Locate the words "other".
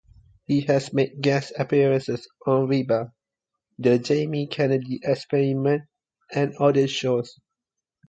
6.57-6.87